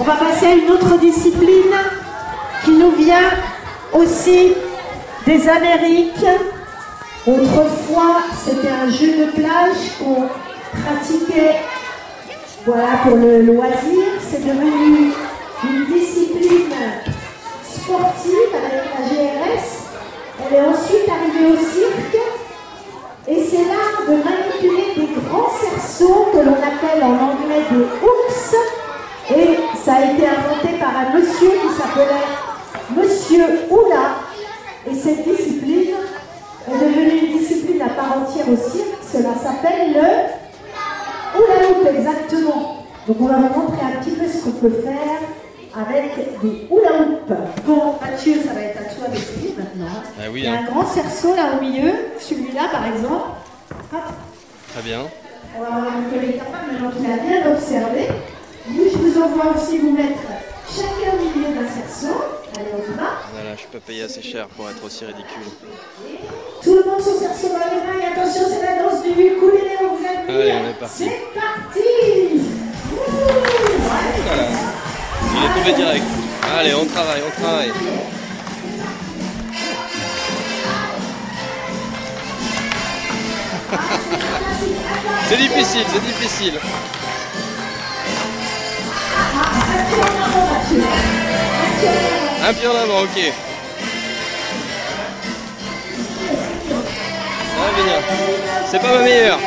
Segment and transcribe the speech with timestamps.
[0.00, 1.74] On va passer à une autre discipline
[2.64, 3.28] qui nous vient
[3.92, 4.54] aussi
[5.26, 6.24] des Amériques.
[7.26, 10.26] Autrefois, c'était un jeu de plage qu'on
[10.80, 11.56] pratiquait
[12.64, 14.04] voilà, pour le loisir.
[14.26, 15.12] C'est devenu
[15.64, 16.72] une discipline
[17.62, 19.66] sportive avec la GRS.
[20.46, 22.22] Elle est ensuite arrivée au cirque.
[23.28, 28.19] Et c'est l'art de manipuler des grands cerceaux que l'on appelle en anglais des hooks.
[30.00, 32.24] A été inventé par un monsieur qui s'appelait
[32.96, 34.16] Monsieur Oula.
[34.90, 35.94] Et cette discipline
[36.66, 38.96] est devenue une discipline à part entière au cirque.
[39.12, 42.86] Cela s'appelle le Oula Hoop, exactement.
[43.06, 45.20] Donc on va vous montrer un petit peu ce qu'on peut faire
[45.76, 47.32] avec des hula hoop.
[47.66, 50.00] Bon, Mathieu, ça va être à toi d'essayer maintenant.
[50.18, 50.58] Ah oui, Il y a hein.
[50.66, 53.28] un grand cerceau là au milieu, celui-là par exemple.
[53.92, 54.00] Hop,
[54.72, 55.00] Très bien.
[55.58, 58.08] on va voir un collègue capable maintenant qu'il a bien observé.
[58.76, 60.20] Je vous envoie aussi vous mettre
[60.68, 62.14] chacun au milieu d'un cerceau.
[62.56, 63.10] Allez, on y va.
[63.32, 65.50] Voilà, je peux pas payer assez cher pour être aussi ridicule.
[66.62, 69.76] Tout le monde son cerceau dans les mains et attention, c'est la danse du ukulélé,
[69.80, 71.04] vous êtes Allez, on est parti.
[71.04, 72.40] C'est parti
[72.92, 72.96] Ouh,
[74.26, 74.48] Voilà.
[75.34, 76.04] Il est tombé direct.
[76.58, 77.72] Allez, on travaille, on travaille.
[85.28, 86.54] C'est difficile, c'est difficile.
[90.72, 93.32] Un pied en avant, ok.
[98.70, 99.40] C'est pas ma meilleure.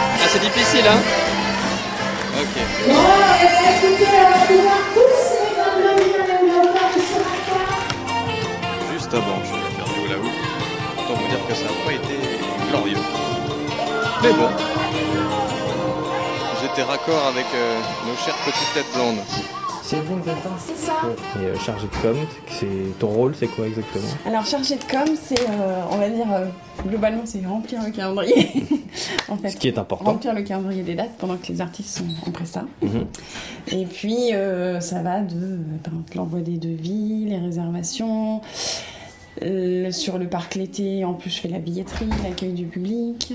[0.00, 0.98] Ah, c'est difficile, hein
[2.40, 2.56] Ok.
[8.94, 10.32] Juste avant, je vais faire du hula hoop.
[10.96, 12.16] Autant vous dire que ça n'a pas été
[12.70, 12.96] glorieux.
[14.22, 14.48] Mais bon,
[16.78, 19.16] j'étais raccord avec euh, nos chères petites têtes blondes.
[19.82, 20.02] C'est ça
[20.58, 20.92] C'est ça.
[21.40, 22.16] Et euh, chargé de com,
[22.48, 24.06] c'est ton rôle, c'est quoi exactement?
[24.26, 26.44] Alors chargé de com, c'est, euh, on va dire, euh,
[26.86, 28.50] globalement, c'est remplir le calendrier.
[29.28, 30.04] en fait, Ce qui est important.
[30.04, 32.64] remplir le calendrier des dates pendant que les artistes sont en prestat.
[32.82, 33.06] Mhm.
[33.72, 38.40] Et puis, euh, ça va de euh, par exemple, l'envoi des devis, les réservations.
[39.42, 43.32] Euh, sur le parc l'été, en plus je fais la billetterie, l'accueil du public,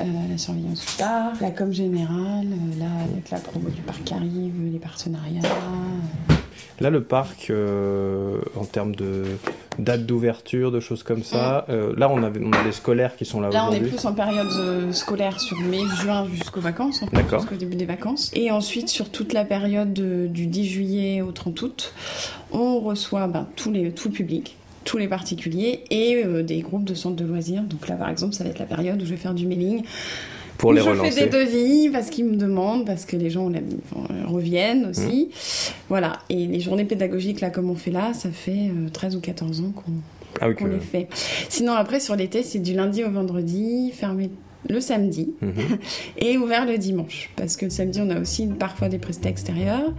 [0.00, 4.04] euh, la surveillance du parc, la com générale, euh, là avec la promo du parc
[4.04, 5.40] qui arrive, les partenariats.
[6.80, 7.50] Là, le parc,
[8.56, 9.24] en termes de
[9.80, 13.24] date d'ouverture, de choses comme ça, euh, là, on, avait, on a des scolaires qui
[13.24, 17.06] sont là, Là, on est plus en période scolaire sur mai, juin jusqu'aux vacances, en
[17.08, 17.40] fait, D'accord.
[17.40, 18.30] jusqu'au début des vacances.
[18.34, 21.94] Et ensuite, sur toute la période de- du 10 juillet au 30 août,
[22.52, 24.56] on reçoit ben, tous les, tout le public
[24.88, 27.62] tous les particuliers et euh, des groupes de centres de loisirs.
[27.62, 29.82] Donc là, par exemple, ça va être la période où je vais faire du mailing.
[30.56, 31.10] Pour les je relancer.
[31.10, 33.58] fais des devis parce qu'ils me demandent, parce que les gens euh,
[34.26, 35.28] reviennent aussi.
[35.90, 36.14] Voilà.
[36.30, 39.60] Et les journées pédagogiques, là, comme on fait là, ça fait euh, 13 ou 14
[39.60, 39.92] ans qu'on
[40.40, 41.08] Ah oui, les fait.
[41.50, 44.30] Sinon, après, sur l'été, c'est du lundi au vendredi, fermé
[44.68, 45.52] le samedi Mhm.
[46.18, 47.30] et ouvert le dimanche.
[47.36, 49.92] Parce que le samedi, on a aussi parfois des prestats extérieurs.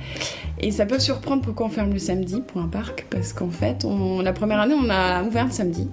[0.60, 3.06] Et ça peut surprendre pourquoi on ferme le samedi pour un parc.
[3.10, 5.88] Parce qu'en fait, on- la première année, on a ouvert le samedi,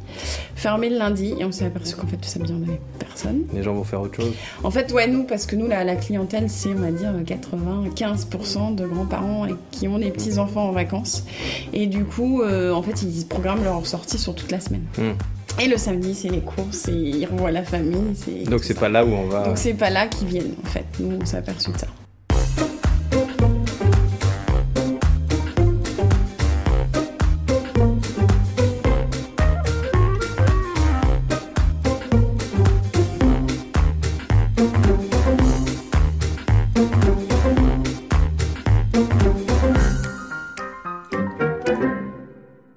[0.54, 3.42] fermé le lundi, et on s'est aperçu qu'en fait, le samedi, on n'avait personne.
[3.54, 4.32] Les gens vont faire autre chose.
[4.64, 8.74] En fait, ouais, nous, parce que nous, la, la clientèle, c'est, on va dire, 95%
[8.74, 11.24] de grands-parents qui ont des petits-enfants en vacances.
[11.72, 14.84] Et du coup, euh, en fait, ils programment leur sortie sur toute la semaine.
[14.98, 15.12] Hmm.
[15.60, 18.14] Et le samedi, c'est les courses et ils revoient la famille.
[18.14, 19.44] c'est- Donc, c'est pas là où on va.
[19.44, 20.84] Donc c'est pas là qu'ils viennent, en fait.
[21.00, 21.86] Nous, on s'est aperçu de ça.